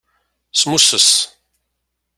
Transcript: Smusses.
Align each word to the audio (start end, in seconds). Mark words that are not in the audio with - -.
Smusses. 0.59 1.07